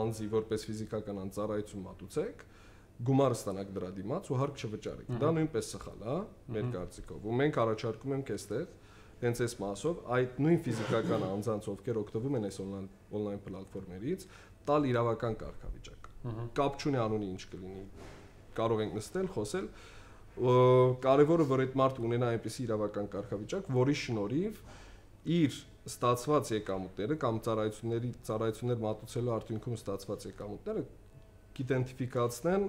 [0.00, 2.44] անձի որպես ֆիզիկական անձ ծառայություն մատուցեք,
[3.00, 6.16] գումար ստանաք դրա դիմաց ու հարկ չվճարեք։ հա։ Դա նույնպես սխալ է,
[6.54, 8.66] մեր հա։ կարծիքով։ Ու մենք առաջարկում ենք այստեղ
[9.20, 14.26] հենց այս մասով այդ նույն ֆիզիկական անձանց, ովքեր օգտվում են այս օնլայն on-line պլատֆորմերից,
[14.70, 16.10] տալ իրավական կարգավիճակ։
[16.58, 17.84] Կապ չունի անունի ինչ կլինի։
[18.60, 19.66] Կարող ենք նստել, խոսել։
[21.04, 24.60] Կարևորը որ այդ մարդը ունենա այնպիսի իրավական կարգավիճակ, որի շնորհիվ
[25.40, 25.56] իր
[25.90, 30.84] ստացված եկամուտները կամ ծառայությունների ծառայություններ մատուցելու արդյունքում ստացված եկամուտները
[31.60, 32.66] կիդենտիֆիկացնեն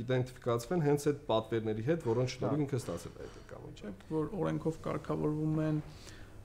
[0.00, 5.58] կիդենտիֆիկացվեն հենց այդ պատվերների հետ, որոնց շնորհիվ ինքը ստացել է այդ եկամուտը։ որ օրենքով կարգավորվում
[5.66, 5.80] են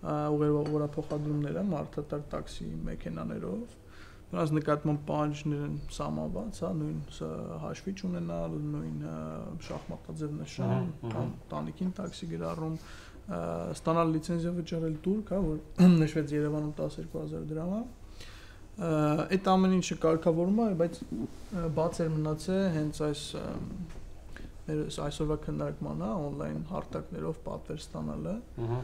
[0.06, 3.82] ուղևորափոխադրումները մարդատար տաքսի մեքենաներով
[4.36, 6.98] նրանց նկատմամբ պահանջներ են սահմանված, հա, նույն
[7.62, 9.04] հաշվի ունենալ, նույն
[9.68, 12.76] շախմատաձև նշան, կամ տանիքին տաքսի գրառում,
[13.76, 15.62] ստանալ լիցենզիա վճարել դուրք, հա, որ
[16.02, 17.84] նշվեց Երևանում 12000 դրամ, հա։
[19.32, 21.00] Այդ ամեն ինչը կարգավորում է, բայց
[21.78, 23.22] բաց էր մնացել հենց այս
[24.66, 28.80] մեր այսօրվա քննարկմանը հա, on-line հարթակներով պատվեր ստանալը։ Ահա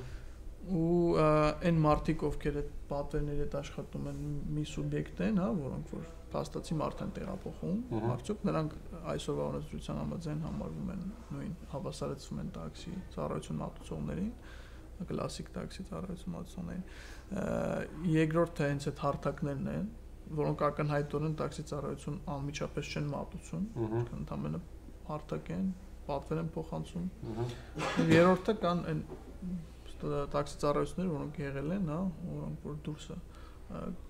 [0.69, 4.19] ու այն մարտիկ ովքեր այդ պատվերների հետ աշխատում են
[4.55, 7.79] մի սուբյեկտ են, հա, որոնք որ փաստացի մարդ են տեղափոխում,
[8.11, 8.75] արդյոք նրանք
[9.13, 11.01] այսօրվա օրենսդրության համաձայն համարվում են
[11.35, 14.31] նույն հավասարեցվում են տաքսի ծառայություն մատուցողներին,
[15.11, 16.85] կլասիկ տաքսի ծառայություն մատուցողներին։
[18.11, 19.89] Երկրորդը հենց այդ հարթակներն են,
[20.41, 23.65] որոնք ակնհայտորեն տաքսի ծառայություն անմիջապես չեն մատուցում,
[24.21, 24.79] ընդհանրապես
[25.11, 25.65] հարթակ են,
[26.07, 27.07] պատվեր են փոխանցում
[28.11, 29.01] Երրորդը կան այն
[30.35, 31.99] տաքսի ծառայություններ, որոնք եղել են, հա,
[32.31, 33.17] որոնք որ դուրսը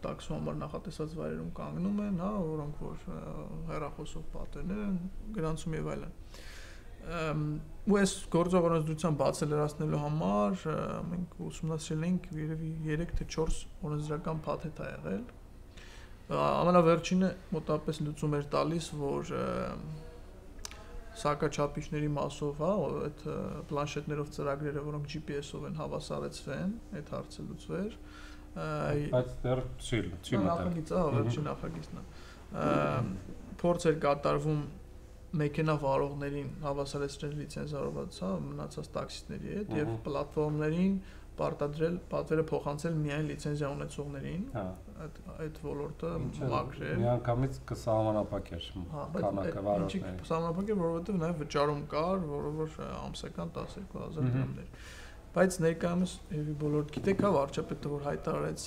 [0.02, 3.04] տաքսու համար նախատեսած վայրերում կանգնում են, հա, որոնք որ
[3.68, 4.96] հեռախոսով պատերներ են
[5.38, 6.16] գրանցում եւ այլն։
[7.92, 10.66] ու այս գործող օրենսդրության բացը լրացնելու համար
[11.12, 15.24] մենք ուսումնասիրել ենք երևի 3 թե 4 օրենսդրական փաթեթ ա եղել։
[16.42, 19.48] Ամենավերջինը մոտավորապես լուծում էր տալիս, որ ա,
[21.22, 22.72] սակաչափիչների մասով, հա,
[23.06, 23.24] այդ
[23.72, 27.96] պլանշետներով ծրագրերը, որոնք GPS-ով են հավասարեցվեն, այդ հարցը լուծվեր։
[29.16, 32.06] Բայց դեռ չի չի մտել։ Նախագիծը, հա, վերջին նախագիծն է։
[33.62, 34.62] Փորձ էր կատարվում
[35.42, 40.98] մեքենա վարողներին հավասարեցնել լիցենզավորված, հա, մնացած տաքսիստների հետ եւ պլատֆորմներին
[41.40, 44.66] պարտադրել պատվերը փոխանցել միայն լիցենզիա ունեցողներին, Հա
[45.02, 46.10] այդ այդ ոլորտը
[46.52, 52.78] մաքր է։ Միանգամից կսահմանապակեր հա, քանակը վարորդների։ Ինչի սահմանապակեր, որովհետև նաև վճարում կար, որը որ
[53.02, 54.88] ամսական 12000 դրամներ։
[55.32, 58.66] Բայց ներկայումս եւի բոլոր գիտեք, հա վարչապետը որ հայտարարեց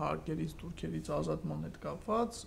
[0.00, 2.42] հարկերից, турքերից ազատման հետ կապված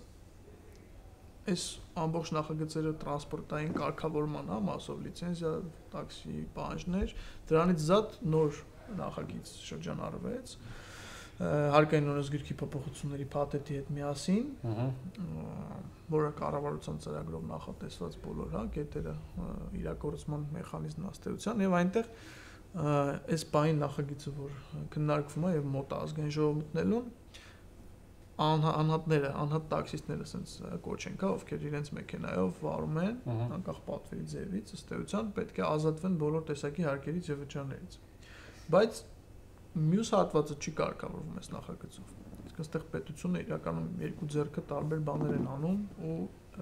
[1.44, 1.64] այս
[2.00, 5.50] ամբողջ նախագծերը տրանսպորտային կարգավորման հա մասով լիցենզիա,
[5.92, 7.12] տաքսի, պահանջներ,
[7.50, 8.60] դրանից զատ նոր
[9.00, 10.83] նախագիծ շրջանառվեց։ mm -hmm
[11.40, 14.44] հարկային օրենսգիրքի փոփոխությունների փաթեթի հետ միասին
[16.14, 19.48] որը կառավարության ծրագրով նախատեսված բոլոր հա կետերը ը,
[19.80, 22.10] իրակորձման մեխանիզմն աստեյության եւ այնտեղ
[23.34, 24.54] այս բային նախագիծը որ
[24.94, 27.10] քննարկվում է եւ մոտ ազգային ժողովմտնելուն
[28.44, 33.18] անհա- անհատները, անհատ տաքսիստները ասենց կոչենք, հա, ովքեր իրենց մեքենայով վարում են,
[33.54, 37.98] անկախ պատվերի ձևից, ըստ էության պետք է ազատվեն բոլոր տեսակի հարկերից եւ վճարներից։
[38.74, 39.02] Բայց
[39.74, 45.46] մյուս հատվածը չի կարգավորվում այս նախագծով։ Իսկ այստեղ պետությունը իրականում երկու ձեռքը տարբեր բաներ են
[45.54, 46.16] անում ու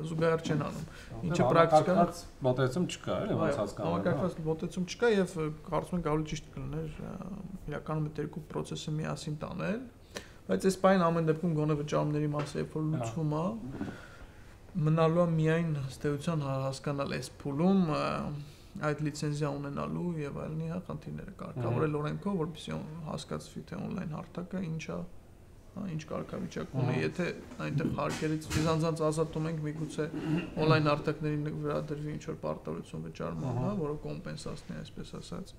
[0.09, 0.87] զուգահեռ չեն անում։
[1.29, 5.35] Ինչը պրակտիկան- մոտեցում չկա, էլի ոնց հասկանում։ Համակարգված մոտեցում չկա եւ
[5.69, 7.13] կարծում եմ ավելի ճիշտ կլիներ ը,
[7.73, 9.83] իրականում այդ երկու process-ը միասին տանել,
[10.49, 13.45] բայց այս բանը ամեն դեպքում գոնե վճարումների մասը երբ որ լուծվում է,
[14.89, 17.83] մնալու է միայն ստեյության հասկանալ այս փուլում
[18.81, 24.97] այդ լիցենզիա ունենալու եւ այլնի հա խնդիրները կարգավորել օրենքով, որպեսզի հասկացվի թե on-line հարթակը ինչա
[25.73, 27.27] հա, ինչ կարգավիճակ ունի, եթե
[27.67, 30.09] այնտեղ հարկերից ֆինանսանց ազատում ենք, միգուցե
[30.65, 35.55] on-line արտակներին վրա դրվի ինչ որ պարտավորություն վճարման, հա, որը կոմպենսացնի, այսպես ասած։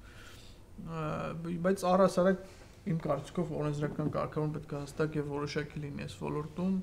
[1.63, 2.45] Բայց առհասարակ
[2.83, 6.73] իմ կարծիքով օրենսդրական կարգավորում պետք է հստակ եւ որոշակի լինի այս ոլորտում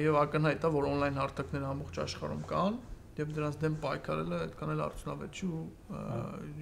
[0.00, 2.76] եւ ակնհայտ է որ on-line հարթակներ ամբողջ աշխարհում կան
[3.18, 5.64] եւ դրանց դեմ պայքարելը այդքան էլ արդյունավետ չի ու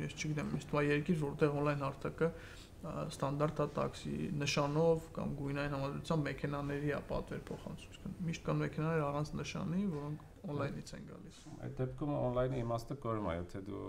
[0.01, 2.31] ես չգիտեմ ինձ թվա երկիր որտեղ on-line հարթակը
[2.79, 9.83] ստանդարտա տաքսի նշանով կամ գույնային համադրությամբ մեքենաների է պատվեր փոխանցում։ Միշտ կան մեքենաներ առանց նշանի,
[9.95, 13.83] որոնք on-line-ից են գալիս։ Այդ դեպքում on-line-ի իմաստը կորում է, եթե դու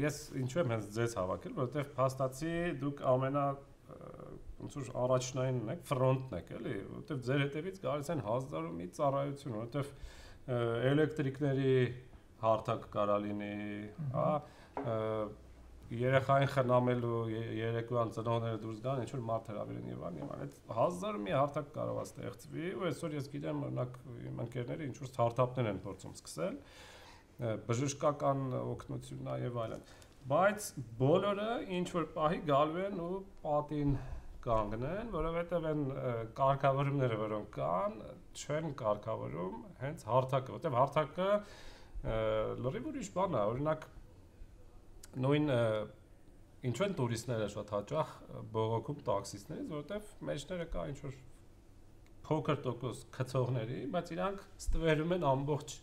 [0.00, 3.44] ես ինչու եմ հենց ձեզ հավաքել, որովհետև փաստացի դուք ամենա
[4.60, 9.54] ոնց որ առաջնայինն եք, ֆրոնտն եք, էլի, որովհետև ձեր հետևից գալիս են հազարու մի ծառայություն,
[9.56, 9.94] որովհետև
[10.48, 11.76] էլեկտրիկների
[12.40, 13.54] հարթակ կարա լինի,
[14.14, 14.28] հա,
[15.90, 17.20] երեխային խնամելու
[17.58, 21.34] երեկոյան ծնողները դուրս գան, ինչ որ մարդ հրավիրեն եւ այլն եւ այլն։ Այդ հազար մի
[21.34, 23.98] հարթակ կարող է ստեղծվի, ու այսօր ես գիտեմ, օրինակ
[24.30, 26.60] իմ ընկերները ինչ որ ստարտափներ են փորձում սկսել,
[27.66, 29.84] բժշկական օգնությունն եւ այլն։
[30.30, 31.50] Բայց բոլորը
[31.80, 33.94] ինչ որ պահի գալու են ու պատին
[34.44, 35.80] կանգնեն, որովհետև այն
[36.38, 37.96] կարգավորումները, որոնք կան,
[38.36, 41.28] չեն կարգավորում հենց հարթակը, որովհետև հարթակը
[42.64, 43.86] լրիվ ուրիշ բան է, օրինակ
[45.24, 45.50] նույն
[46.70, 48.14] ինչու են տուրիստները շատ հաճախ
[48.54, 51.20] բողոքում տաքսիստներից, որովհետև մեջները կա ինչ որ
[52.30, 55.76] փոքր տոկոս քցողների, բայց իրանք ստվերում են ամբողջ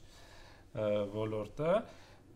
[1.17, 1.71] ոլորտը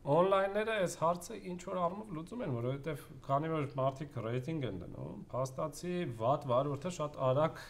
[0.01, 5.19] on-line-ները այս հարցը ինչ որ առումով լուծում են, որովհետև քանի որ մարդիկ ռեյտինգ են դնում,
[5.29, 7.61] փաստացի վատ վարորդը շատ արագ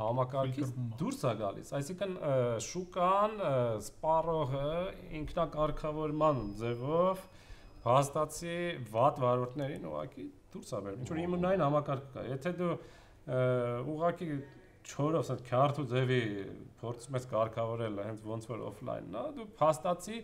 [0.00, 2.14] համակարգից դուրս է գալիս։ Այսինքն
[2.66, 3.34] շուկան,
[3.86, 4.70] սպառողը
[5.20, 7.24] ինքնակարգավորման ձևով
[7.84, 8.56] փաստացի
[8.92, 12.72] վատ վարորդներին ուղակի դուրս է բերում։ Ինչ որ իմունային համակարգ կա։ Եթե դու
[13.94, 14.30] ուղակի
[14.90, 16.20] չորով ասած քարտու ձևի
[16.80, 20.20] փորձում ես կարգավորել հենց ոնց որ օֆլայնն է, դու փաստացի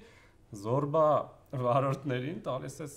[0.62, 1.08] զորբա
[1.66, 2.96] վարորդներին տալիս ես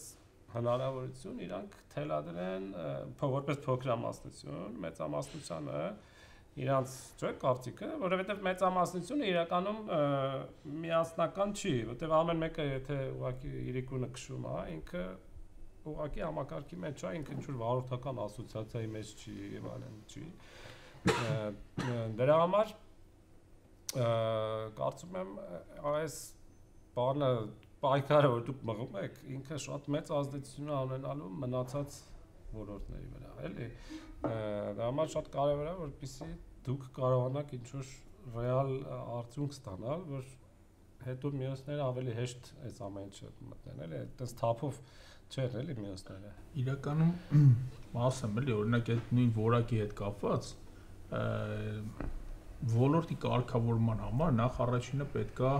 [0.53, 2.69] հնարավորություն իրանք թելադրեն
[3.21, 5.83] որպես փոքրամասնություն, մեծամասնությանը
[6.59, 9.79] իրանց չէ կարծիքը, որովհետև մեծամասնությունը իրականում
[10.83, 15.03] միասնական չի, որովհետև ամեն մեկը եթե ուղակի իրիկունը քշում է, ինքը
[15.89, 20.25] ուղակի համակարգի մեջ է, ինքը ինչ որ վարորդական ասոցիացիայի մեջ չի եւ այլն չի։
[22.19, 22.75] Դրա համար
[24.79, 25.31] կարծում եմ
[25.93, 26.19] այս
[26.99, 27.31] բանը
[27.79, 31.99] պայքարը որ դուք մղում եք, ինքը շատ մեծ ազդեցություն ունենալու մնացած
[32.59, 33.67] ոլորտների վրա, էլի։
[34.19, 36.29] Դա համար շատ կարևոր է, որպեսզի
[36.67, 37.91] դուք կարողանաք ինչ որ
[38.36, 38.71] ռեալ
[39.19, 40.32] արդյունք ստանալ, որ
[41.05, 44.79] հետո մյուսները ավելի հեշտ այս ամեն ինչը մտնեն, էլի, այդպես թափով
[45.29, 46.32] չէր էլի մյուսները։
[46.63, 47.13] Իրականում
[48.10, 50.49] ասեմ էլի, օրինակ այդ նույն որակի հետ կապված
[52.75, 55.53] ոլորտի կարգավորման համար նախ առաջինը պետքա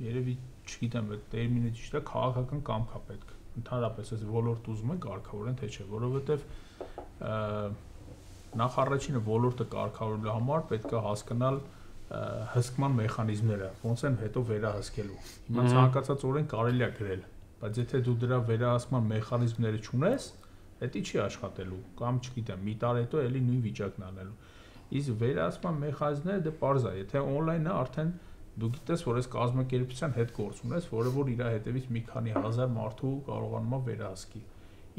[0.00, 0.36] երևի
[0.70, 5.56] չգիտեմ, այդ տերմինը ճիշտ է, քաղաքական կամք է պետք։ Ընդհանրապես այս ոլորտ ուզում են կարգավորեն,
[5.60, 6.44] թե չէ, որովհետև
[8.60, 11.60] նախ առաջինը ոլորտը կարգավորելու համար պետք է հասկանալ
[12.54, 15.18] հսկման մեխանիզմները, ոնց են հետո վերահսկելու։
[15.50, 17.22] Հիմա ցանկացած օրեն կարելի է գրել,
[17.60, 20.26] բայց եթե դու դրա վերահսկման մեխանիզմները չունես,
[20.80, 24.36] դա չի աշխատելու կամ չգիտեմ, մի տար հետո էլի նույն վիճակն անելու։
[25.00, 28.12] Իսկ վերահսկման մեխանիզմները դա པարզ է, եթե on-line-ը արդեն
[28.60, 32.72] դու գիտես, որ այս կազմակերպության հետ գործ ունես, որը որ իր հետևից մի քանի հազար
[32.76, 34.42] մարդու կարողանում է վերահսկի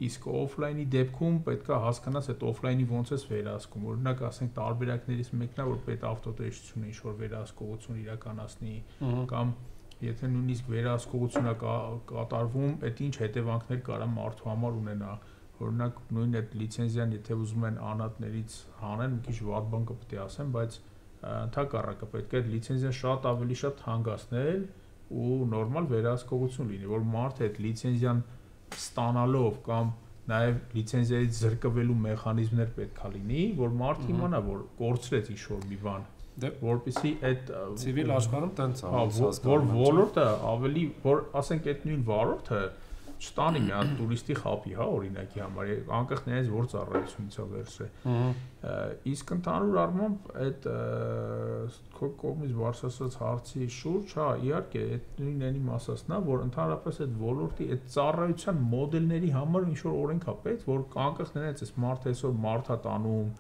[0.02, 5.66] իսկ օֆլայնի դեպքում պետքա հասկանաս այդ օֆլայնի ոնց էս վերահսկում օրինակ ասենք տարբերակներից մեկն է
[5.68, 8.76] որ պետ ավտոտեսությունը ինչ որ վերահսկողություն իրականացնի
[9.32, 9.52] կամ
[10.02, 11.54] եթե նույնիսկ վերահսկողությունը
[12.12, 15.12] կատարվում այդ ինչ հետևանքներ կարա մարդու համար ունենա
[15.62, 20.22] օրինակ նույն այդ լիցենզիան եթե ուզում են անատներից հանեն մի քիչ վատ բան կպետք է
[20.26, 20.80] ասեմ բայց
[21.30, 24.62] ընդհակառակը պետք է լիցենզիան շատ ավելի շատ հանգացնել
[25.22, 28.24] ու նորմալ վերահսկողություն լինի որ մարդը այդ լիցենզիան
[28.78, 29.92] ստանալով կամ
[30.32, 36.10] նաև լիցենզիայից զրկվելու մեխանիզմներ պետքա լինի, որ մարդ իմանա, որ կորցրեց ինչ-որ մի բան
[36.42, 37.50] դե որպեսի այդ
[37.82, 38.92] ցիվիլ աշխարհում տենց է
[39.46, 42.62] որ ոլորտը ավելի որ ասենք այդ նույն վարորդը
[43.22, 47.92] չտանի մի հատ տուրիստի խապի, հա, օրինակի համար, անկախ նրանից որ ծառայությունից է վերցրել։
[49.12, 50.66] Իսկ ընդհանուր առմամբ այդ
[51.98, 57.16] քո կողմից բարձրացած հարցի շուրջ, հա, իհարկե, այդ նույնն էնի մասածն է, որ ընդհանրապես այդ
[57.22, 62.12] ոլորտի այդ ծառայության մոդելների համար ինչ որ օրենք է պետք, որ անկախ նրանից այս մարդը
[62.12, 63.32] այսօր մարդ է տանում,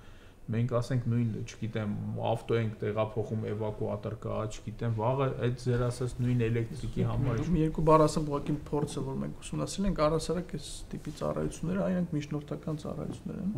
[0.51, 1.91] մենք ասենք նույն, չգիտեմ,
[2.31, 7.85] ավտո ենք տեղափոխում էվակուատոր կա, չգիտեմ, վաղը այդ ձեր ասած նույն էլեկտրիկի համար մի երկու
[7.87, 13.41] բառ ասեմ, ուղղակի փորձը, որ մենք ուսումնասիրել ենք, առասարակ այս տիպի ծառայությունները, այնք միջնորդական ծառայություններ
[13.41, 13.53] են։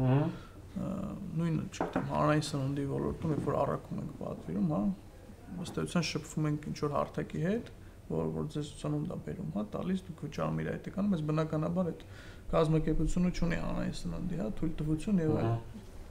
[0.74, 4.80] նույնը չգիտեմ հանրային սննդի ոլորտում երբ որ առաքում ենք պատվիրում, հա,
[5.64, 7.70] ըստ էության շփվում ենք ինչ որ հարթակի հետ,
[8.10, 11.92] որ որ ձեզ սնունդ է բերում, հա, տալիս դուք վճարում իր այդ եկանում, բայց բնականաբար
[11.94, 12.02] այդ
[12.54, 15.54] կազմակերպությունը ունի հանրային սննդի, հա, թույլտվություն եւ այլ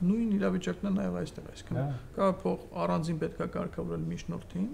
[0.03, 4.73] նույն իրավիճակն է նաև այստեղ, այսինքն կա փող առանձին պետքա կարգավորել միջնորդին,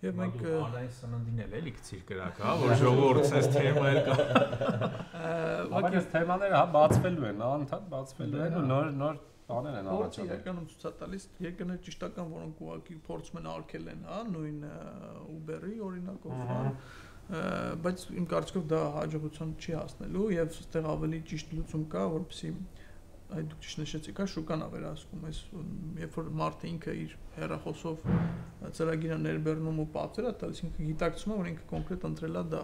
[0.00, 4.14] Եվ մենք անային սննդին էլ էլի գցիր կրակ, հա, որ ժողովուրդ sense թեմա էլ կա։
[5.74, 9.18] Բայց այս թեմաները հա բացվելու են, անընդհատ բացվելու են ու նոր նոր
[9.50, 14.18] բաներ են առաջանում։ Իրականում ցույց տալիս երկրներ ճշտական, որոնք ուղղակի փորձում են արկել են, հա,
[14.30, 14.58] նույն
[15.36, 16.60] Uber-ի օրինակով, հա
[17.30, 22.50] բայց իմ կարծիքով դա հաջողության չի հասնելու եւ այստեղ ավելի ճիշտ լուծում կա, որպեսզի
[23.36, 25.40] այդ դուք ճիշտ նշեցիք, հա շուկան ավերացնում ես,
[26.00, 28.04] երբ որ մարդը ինքը իր հերախոսով
[28.80, 32.62] ծրագիրը ներբեռնում ու պատվերը տալիս, ինքը գիտակցում է, որ ինքը կոնկրետ ընտրելա դա։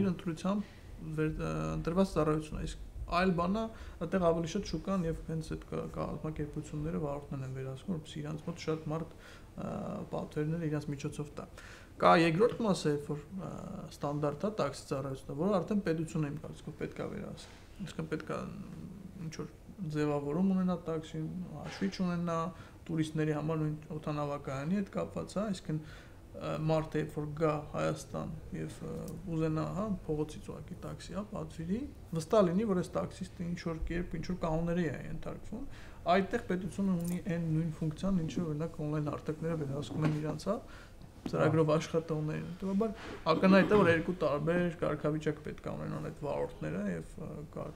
[0.00, 0.78] Իր ընտրությամբ
[1.80, 3.62] ընտրված ծառայություն է, իսկ այլ բանա,
[4.04, 5.64] այդտեղ ավելի շատ շուկան եւ հենց այդ
[5.96, 9.16] կազմակերպությունները վարորդներն են վերահսկում, որպեսզի իրանց մոտ շատ մարդ
[10.12, 11.46] պատվերները իրանց միջոցով տա։
[12.00, 13.24] Կա երկրորդ մասը, երբ որ
[13.90, 17.58] ստանդարտ է տաքսի ծառայությունը, որը արդեն պետությունը իմ կարծիքով պետք է վերահսկի։
[17.90, 18.38] Իսկն պետք է
[19.26, 19.50] ինչ որ
[19.94, 21.26] ձևավորում ունենա տաքսին,
[21.60, 22.36] հաշվի չունենա
[22.90, 25.82] տուրիստների համար նույն օտանավակայանի հետ կապված, հա, այսինքն
[26.40, 28.76] մարդը երբ որ գա Հայաստան եւ
[29.34, 31.80] ուզենա, հա, փողոցից ուղակի տաքսի, հա, պատվիրի,
[32.16, 35.66] վստահ լինի, որ այս տաքսիստը ինչ որ կերպ, ինչ որ կանոնների է ենթարկվում,
[36.14, 40.56] այդտեղ պետությունը ունի այն նույն ֆունկցիան, ինչը օրինակ on-line արտակները վերահսկում են իրանց, հա,
[41.28, 42.92] ծրագրով աշխատողներին։ Հետևաբար
[43.32, 47.14] ակնհայտ է որ երկու տարբեր կարգավիճակ պետք է ունենան այդ վարորդները եւ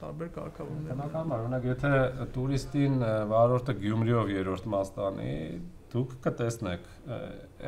[0.05, 1.93] տարբեր կարգավորումներ։ Բնականաբար, օրինակ եթե
[2.35, 2.99] տուրիստին
[3.35, 5.35] վարորդը Գյումրիով երրորդ մաստանի
[5.95, 6.87] դուք կտեսնեք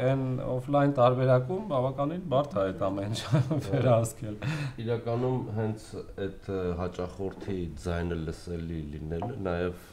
[0.07, 4.39] այն օֆլայն տարբերակում բավականին բարդ է այդ ամեն ինչը վերահսկել։
[4.83, 5.85] Իրականում հենց
[6.25, 6.49] այդ
[6.81, 9.87] հաճախորդի ձայնը լսելի լինելը նաև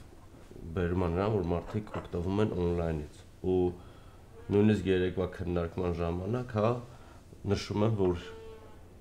[0.74, 3.22] բերում է նրան, որ մարդիկ օգտվում են on-line-ից
[3.54, 3.60] ու
[4.54, 6.72] նույնիսկ երեկվա քննարկման ժամանակ, հա,
[7.54, 8.28] նշում եմ, որ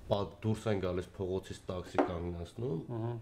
[0.09, 3.13] պատ դուրս են գալիս փողոցից տաքսի կանգնացնում, ըհը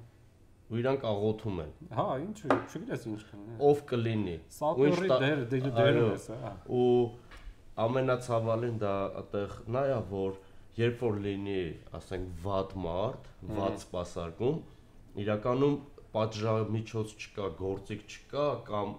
[0.72, 6.28] ու իրանք աղոթում են։ Հա, ինչ, չգիտես ինչ կլինի։ Ով կլինի։ Սատորի դեր դերում ես,
[6.44, 6.86] հա։ Ու
[7.86, 10.38] ամենացավալին դա այդեղ նա է, որ
[10.78, 11.63] երբ որ լինի,
[12.00, 13.28] ասենք, վատ մարդ,
[13.60, 14.62] վատ սպասարկում,
[15.26, 15.76] իրականում
[16.15, 18.89] պատժամիջոց չկա, գործիք չկա կամ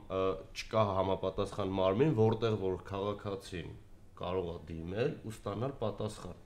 [0.57, 3.75] չկա համապատասխան մարմին, որտեղ որ քաղաքացին
[4.23, 6.41] կարող է դիմել ու ստանալ պատասխան։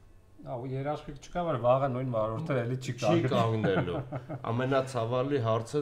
[0.47, 5.81] Ահա երաշխիք չկա, որ վաղը նույն վարորդը էլի չի կանգնելու։ Չի կանգնելու։ Ամենացավալի հարցը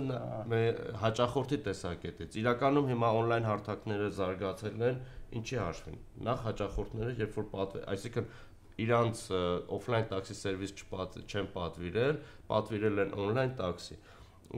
[1.03, 5.03] հաճախորդի տեսակետից։ Իրականում հիմա on-line հարթակները զարգացել են,
[5.41, 8.31] ինչի հաշվին։ Նախ հաճախորդները, երբ որ պատվի, այսինքն
[8.85, 9.21] իրանց
[9.75, 10.73] օֆլայն տաքսի սերվիս
[11.25, 12.17] չեն պատվիրել,
[12.51, 13.99] պատվիրել են on-line տաքսի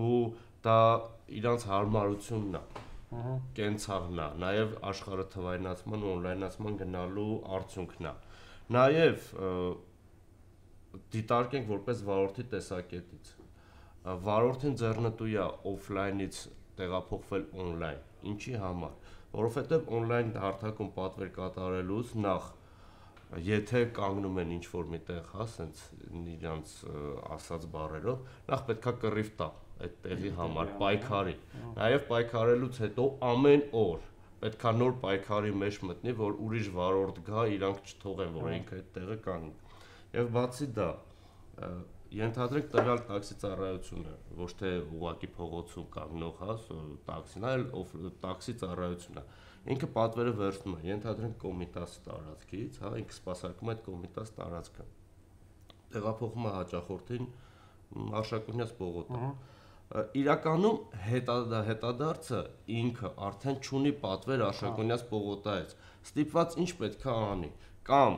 [0.03, 0.21] ու
[0.67, 0.79] դա
[1.41, 2.63] իրանց հարմարությունն է
[3.57, 8.15] կենցաղն է նաև աշխարհը թվայնացման ու on-line-ացման գնալու արդյունքն է
[8.77, 9.29] նաև
[11.15, 13.33] դիտարկենք որպես վարորդի տեսակետից
[14.27, 16.41] վարորդին ձեռնտու է օֆլայնից
[16.81, 22.53] տեղափոխվել on-line ինչի համար որովհետև on-line հարթակում պատվեր կատարելուց նախ
[23.47, 25.81] եթե կանգնում են ինչ որ միտեղ, հա, սենց
[26.37, 26.75] իրանց
[27.37, 29.49] ասած բառերով, նախ պետքա կռիվ տա
[29.85, 31.35] այդ տեղի համար պայքարի։
[31.77, 34.05] Նաև պայքարելուց հետո ամեն օր
[34.41, 39.17] պետքա նոր պայքարի մեջ մտնի, որ ուրիշ վարորդ գա, իրանք չթողեն, որ ինքը այդ տեղը
[39.27, 39.55] կանգնի։
[40.17, 40.89] Եվ բացի դա,
[42.17, 46.57] ենթադրենք տվյալ տաքսի ծառայությունը, ոչ թե ուղակի փողոցում կանգնող, հա,
[47.09, 47.65] տաքսին, այլ
[48.27, 49.25] տաքսի ծառայությունն է։
[49.75, 54.87] Ինքը պատվերը վերցնում է, ենթադրենք կոմիտաս տարածքից, հա, ինքը սպասարկում է այդ կոմիտաս տարածքը։
[55.97, 57.29] Տեղափոխում է հաճախորդին
[58.21, 59.33] Արշակունյաց պողոտը։ Ահա
[59.95, 62.39] իրականում հետադա հետադարձը
[62.77, 65.75] ինքը արդեն ճունի պատվեր Աշակոնյաց Պողոտայից։
[66.09, 67.51] Ստիպված ինչ պետք է անի։
[67.91, 68.17] Կամ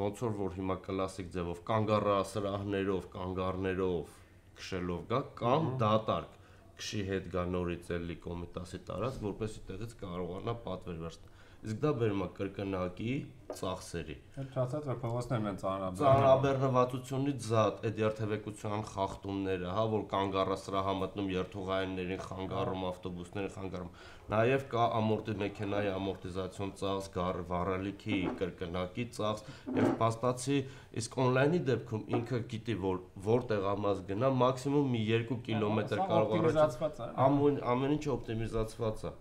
[0.00, 4.18] ոնց որ որ հիմա կլասիկ ձևով կանգառա սրահներով, կանգառներով
[4.58, 6.34] քշելով գա կամ դատարկ
[6.80, 11.35] քշի հետ գա նորից էլի կոմիտասի տարած, որպեսի տեղից կարողանա պատվեր վերցնել
[11.66, 13.14] իսկ դա բերում է կրկնակի
[13.56, 20.82] ծախսերի։ չասած որ փողոցներն են ծանրաբեռ։ Ծանրաբեռնվածությունից զատ այդ երթևեկության խախտումները, հա, որ կանգառը սրա
[20.86, 23.90] համտնում երթուղայիններին խանգարում, ավտոբուսներին խանգարում։
[24.36, 27.10] Նաև կա ամորտի մեքենայի ամորտիզացիոն ծախս,
[27.50, 29.44] վառելիքի կրկնակի ծախս
[29.76, 30.58] եւ փաստացի
[31.02, 36.98] իսկ on-line-ի դեպքում ինքը գիտի որ որտեղ ամաս գնա մաքսիմում մի 2 կիլոմետր կարող առաջ
[37.28, 39.14] ամեն ամեն ինչ օպտիմիզացված է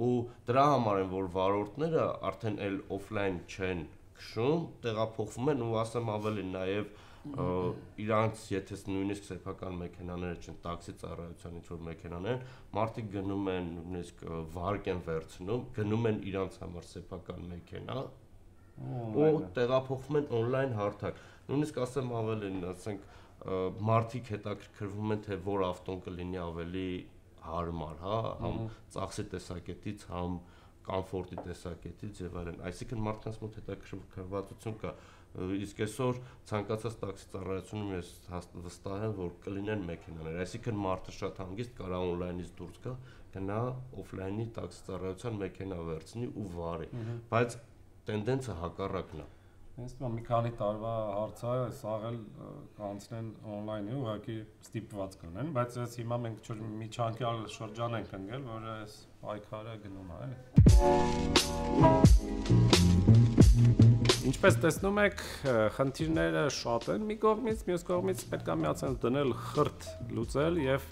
[0.00, 0.12] ու
[0.48, 3.82] դրա համար են որ վարորդները արդեն էլ օֆլայն չեն
[4.18, 6.92] քշում, տեղափոխվում են ու ասեմ ավելի նաև
[8.02, 12.40] իրանց եթե նույնիսկ սեփական մեքենաները չեն, տաքսի ծառայության ինչ որ մեքենաներ,
[12.78, 14.24] մարդիկ գնում են նույնիսկ
[14.56, 17.98] վարկ են վերցնում, գնում են իրանց համար սեփական մեքենա
[18.82, 21.22] ու տեղափոխվում են on-line հարթակ։
[21.52, 23.06] Նույնիսկ ասեմ ավելին, ասենք
[23.92, 26.88] մարդիկ հետաքրքրվում են թե որ ավտոն կլինի ավելի
[27.46, 28.60] հարմար, հա, համ
[28.96, 30.38] ծախսի տեսակետից, համ
[30.82, 34.94] կոմֆորտի տեսակետից եւ այլն։ Այսինքն մարդկանց մոտ հետաքրքրվածություն կա
[35.32, 36.18] իսկ այսօր
[36.48, 38.08] ցանկացած տաքսի ծառայությունում ես
[38.66, 42.92] վստահ եմ որ կլինեն մեքենաներ այսինքն մարդը շատ հանգիստ կարա on-line-ից դուրս գա
[43.36, 43.60] գնա
[44.02, 46.90] off-line-ի տաքսի ծառայության մեքենա վերցնի ու վարի
[47.32, 47.56] բայց
[48.10, 49.28] տենդենսը հակառակն է
[49.72, 52.16] Ինձ թվում է մի քանի տարվա հարց է, սաղ էլ
[52.76, 54.34] կանցնեն on-line-ի ուղղակի
[54.66, 56.50] ստիպված կանեն, բայց ես հիմա մենք
[56.82, 60.36] միջանկյալ շրջան ենք ընկել, որ այս պայքարը գնում է, էլի։
[64.28, 65.24] Ինչպես տեսնում եք,
[65.78, 69.80] խնդիրները շատ են մի կողմից, մյուս կողմից պետք է միացնել դնել խրտ
[70.18, 70.82] լուծել եւ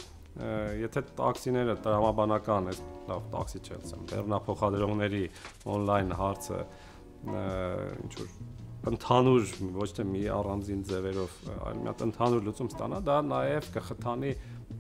[0.80, 2.74] եթե տաքսիները տրամաբանական է,
[3.10, 5.24] լավ տաքսի չէ, ասեմ, բեռնափոխադրողների
[5.68, 6.60] on-line հարցը
[7.28, 8.28] ինչ որ
[8.88, 11.32] ընդհանուր ոչ թե մի առանձին ձևերով,
[11.68, 14.30] այլ մի հատ ընդհանուր լուծում ստանա, դա նաև կխթանի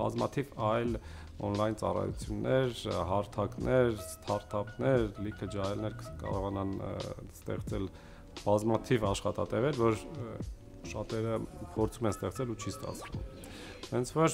[0.00, 0.94] բազմաթիվ այլ
[1.40, 2.72] on-line ծառայություններ,
[3.10, 6.72] հարթակներ, ստարտափներ, լիքը ջահելներ կարողանան
[7.36, 7.86] ստեղծել
[8.40, 9.94] բազմաթիվ աշխատատեղեր, որ
[10.90, 11.34] շատերը
[11.76, 13.24] փորձում են ստեղծել ու չի ստացվում։
[13.90, 14.30] Հենց որ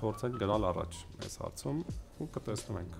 [0.00, 0.92] փորձենք գնալ առաջ
[1.26, 1.78] այս հարցում
[2.22, 2.94] ու կտեսնենք։